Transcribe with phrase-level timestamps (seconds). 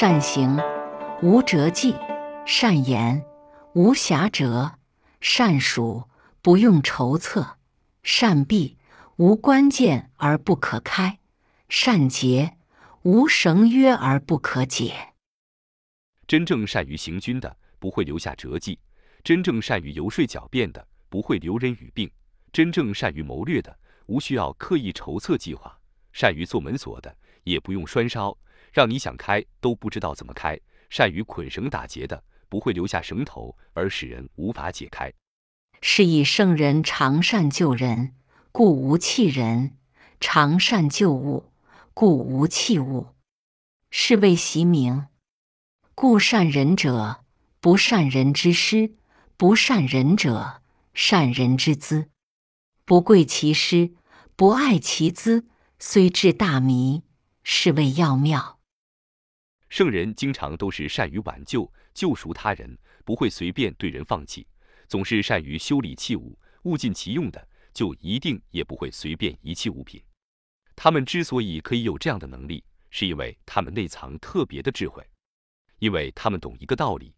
[0.00, 0.56] 善行，
[1.22, 1.92] 无辙迹；
[2.46, 3.24] 善言，
[3.72, 4.76] 无瑕谪；
[5.20, 6.04] 善数，
[6.40, 7.56] 不用筹策；
[8.04, 8.78] 善闭，
[9.16, 11.18] 无关键而不可开；
[11.68, 12.56] 善结，
[13.02, 15.14] 无绳约而不可解。
[16.28, 18.78] 真正善于行军的，不会留下辙迹；
[19.24, 22.08] 真正善于游说狡辩的，不会留人语病；
[22.52, 23.76] 真正善于谋略的，
[24.06, 25.68] 无需要刻意筹策计划；
[26.12, 27.12] 善于做门锁的，
[27.42, 28.38] 也不用拴梢。
[28.78, 30.56] 让你想开都不知道怎么开，
[30.88, 35.12] 善于捆绳打结的，不会留下绳头而使人无法解开。
[35.82, 38.14] 是以圣人常善救人，
[38.52, 39.70] 故无弃人；
[40.20, 41.50] 常善救物，
[41.92, 43.08] 故无弃物。
[43.90, 45.08] 是谓习名。
[45.96, 47.24] 故善人者，
[47.58, 48.94] 不善人之师；
[49.36, 50.62] 不善人者，
[50.94, 52.10] 善人之资。
[52.84, 53.90] 不贵其师，
[54.36, 55.48] 不爱其资，
[55.80, 57.02] 虽智大迷，
[57.42, 58.57] 是谓要妙。
[59.68, 64.46] 圣人经常都是善于挽救、救赎他人，不会随便对人放弃，
[64.86, 70.02] 总是善于修理器物，物尽其用的，就一定也不会随便遗弃物品。
[70.74, 75.04] 他们之所以可以有这样的能力，是因为他们内藏特别的智慧，
[75.78, 77.14] 因为他们懂一个道理：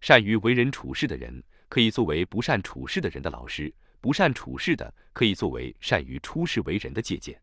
[0.00, 7.40] 善于为人处事的人，可以作为不善处事的人的老师；不善处事的，可以作为善于出世为人的借鉴。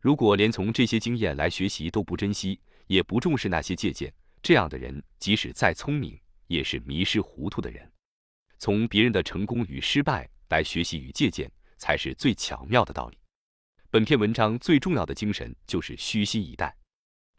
[0.00, 7.88] 如果连从这些经验来学习都不珍惜，也不重视那些借鉴，这样的人即使再聪明，也是迷失糊涂的人。
[8.58, 13.18] 从别人的成功与失败来学习与借鉴，才是最巧妙的道理。
[13.90, 16.76] 本篇文章最重要的精神就是虚心以待，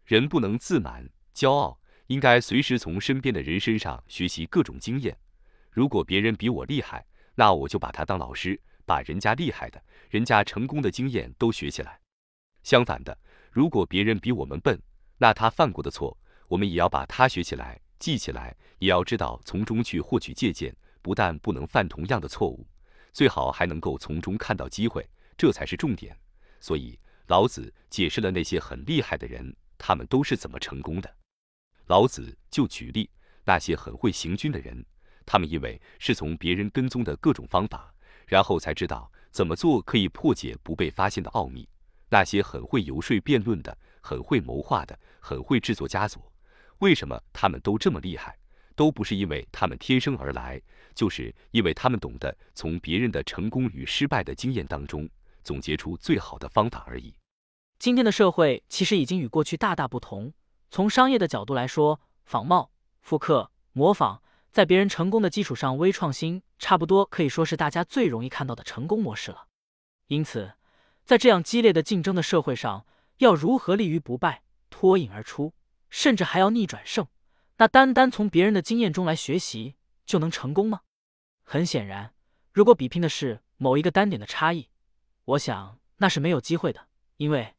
[0.06, 5.16] 人不能自满骄傲，应该随时从身边的人身上学习各种经验。
[5.72, 7.06] 如果别人比我厉害，
[7.36, 12.00] 那我就把他当老师，把人家厉害的、人家成功的经验都学起来。
[12.64, 13.18] 相反的，
[13.52, 14.82] 如果别人比我们笨，
[15.20, 20.76] 那他犯过的错，我们也要把他学起来、记起来，也要知道从中去获取借鉴。
[21.02, 22.68] 不但不能犯同样的错误，
[23.14, 26.16] 最好还能够从中看到机会，这才是重点。
[26.60, 31.10] 所以老子解释了那些很厉害的人，他们都是怎么成功的。
[31.88, 33.10] 老子就举例
[33.46, 34.86] 那些很会行军的人，
[35.26, 37.94] 他们因为是从别人跟踪的各种方法，
[38.28, 41.68] 然后才知道怎么做可以破解不被发现的奥秘。
[42.10, 43.76] 那些很会游说辩论的。
[44.02, 46.32] 很会谋划的，很会制作枷锁。
[46.80, 48.38] 为什么他们都这么厉害？
[48.76, 50.62] 都不是因为他们天生而来，
[50.96, 55.10] 就是因为他们懂得从别人的成功与失败的经验当中
[55.44, 57.14] 总结出最好的方法而已。
[57.78, 60.32] 今天的社会其实已经与过去大大不同。
[60.72, 62.72] 从商业的角度来说，仿冒、
[63.02, 69.48] 复刻、模仿，在别人成功的基础上微创新，差不多可以说是大家最容易看到的成功模式了。
[70.08, 70.54] 因此，
[71.04, 72.86] 在这样激烈的竞争的社会上，
[73.20, 75.54] 要如何立于不败，脱颖而出，
[75.90, 77.06] 甚至还要逆转胜？
[77.58, 79.76] 那单单从别人的经验中来学习
[80.06, 80.82] 就能成功吗？
[81.44, 82.14] 很显然，
[82.54, 84.70] 如果比拼的是某一个单点的差异，
[85.26, 86.88] 我想那是没有机会的。
[87.18, 87.56] 因为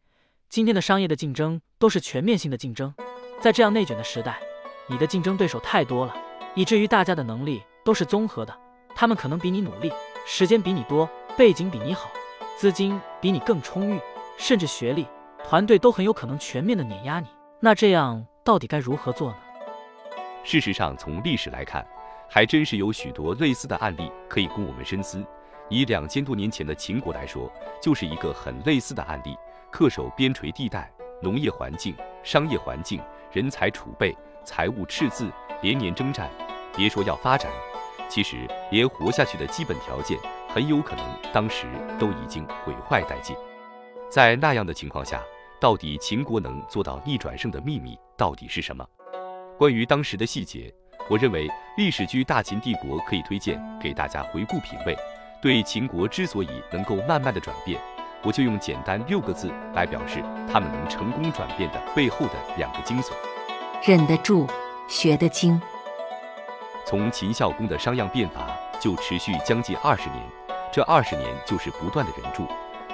[0.48, 2.94] 今天的商业的竞争都是全面性的竞争，
[3.38, 4.40] 在这样内卷的时代，
[4.88, 6.16] 你的竞争对手太多了，
[6.54, 8.58] 以至于大家的能力都是综合的，
[8.94, 9.92] 他们可能比你努力，
[10.26, 11.06] 时间比你多，
[11.36, 12.10] 背景比你好，
[12.56, 14.00] 资金比你更充裕，
[14.38, 15.06] 甚至学历。
[15.44, 17.26] 团队都很有可能全面的碾压你，
[17.58, 19.36] 那这样到底该如何做呢？
[20.44, 21.86] 事实上，从历史来看，
[22.28, 25.24] 还真是有许多类似的案例可以供我们深思。
[25.68, 27.52] 以两千多年前的秦国来说，
[27.82, 29.36] 就是一个很类似的案例。
[29.72, 30.90] 恪守边陲地带，
[31.22, 33.00] 农业环境、商业环境、
[33.30, 35.30] 人才储备、财务赤字，
[35.62, 36.28] 连年征战，
[36.76, 37.50] 别说要发展，
[38.08, 40.18] 其实连活下去的基本条件，
[40.48, 41.66] 很有可能当时
[41.98, 43.36] 都已经毁坏殆尽。
[44.10, 45.22] 在那样的情况下，
[45.60, 48.84] 到底秦国能做到逆转胜的秘密到底是什么？
[49.56, 50.72] 关于当时的细节，
[51.08, 54.96] 我认为历史剧《大秦帝国》可以推荐给大家回顾品味。
[55.40, 57.80] 对秦国之所以能够慢慢的转变，
[58.24, 60.20] 我就用简单六个字来表示
[60.52, 63.12] 他们能成功转变的背后的两个精髓：
[63.86, 64.44] 忍得住，
[64.88, 65.60] 学得精。
[66.84, 70.20] 从秦孝公的商鞅变法就持续将近二十年，
[70.72, 72.44] 这二十年就是不断的忍住。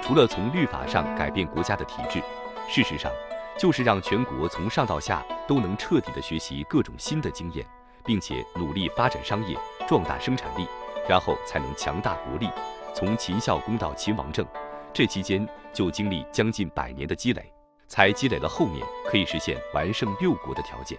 [0.07, 2.23] 除了从律法上改变国家的体制，
[2.69, 3.11] 事实上
[3.59, 7.65] 就是让全国从上到下都能彻底的学习各种新的经验，
[8.05, 10.65] 并且努力发展商业，壮大生产力，
[11.09, 12.49] 然后才能强大国力。
[12.95, 14.47] 从秦孝公到秦王政，
[14.93, 17.53] 这期间就经历将近百年的积累，
[17.89, 20.97] 才积累了后面可以实现完胜六国的条件。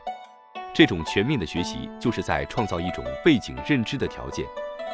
[0.75, 4.45] 这种全面的学习，就是在创造一种背景认知的条件，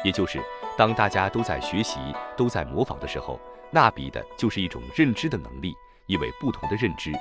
[0.05, 0.41] 也就是
[0.77, 1.99] 当大家都在学习、
[2.37, 3.37] 都在模仿的时候。
[3.75, 5.75] 那比的就是一种认知的能力，
[6.05, 7.11] 因为不同的认知，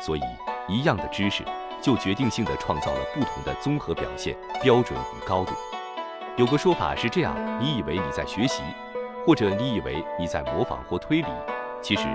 [0.00, 0.22] 所以
[0.66, 1.44] 一样的知识
[1.82, 5.52] 就决定性的创造了不同的综合表现标准与高度。
[6.38, 8.62] 有个说法是这样：你以为你在学习，
[9.26, 11.28] 或者你以为你在模仿或推理，
[11.82, 12.06] 其实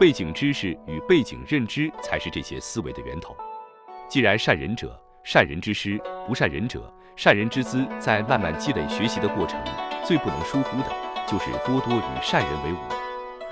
[0.00, 3.36] 背景知识与背景认知才是这些思维的源头。
[4.08, 9.62] 既然善人者善人之师，不善人者善人之资，在慢慢积累学习的过程，
[10.06, 10.88] 最不能疏忽的
[11.26, 13.01] 就是多多与善人为伍。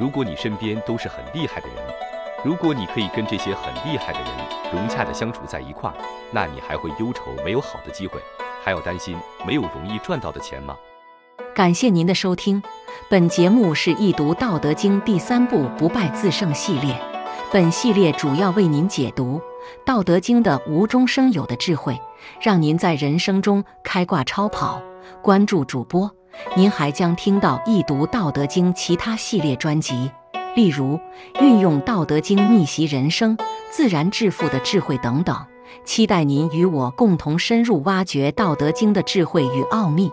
[0.01, 1.77] 如果你身边都是很厉害的人，
[2.43, 4.31] 如果你可以跟这些很厉害的人
[4.73, 5.97] 融洽的相处在一块儿，
[6.33, 8.19] 那你还会忧愁没有好的机会，
[8.65, 9.15] 还要担心
[9.47, 10.75] 没有容易赚到的钱吗？
[11.55, 12.63] 感谢您的收听，
[13.11, 16.99] 本节目是易读《道德经》第三部“不败自胜”系列。
[17.53, 19.39] 本系列主要为您解读
[19.85, 22.01] 《道德经》的无中生有的智慧，
[22.41, 24.81] 让您在人生中开挂超跑。
[25.23, 26.11] 关注主播，
[26.57, 30.11] 您还将听到易读《道德经》其他系列专辑。
[30.57, 30.99] 例如，
[31.41, 33.37] 运用《道德经》逆袭人生、
[33.71, 35.37] 自然致富的智慧等等，
[35.85, 40.11] 期待您与我共同深入挖掘《道德经》的智慧与奥秘。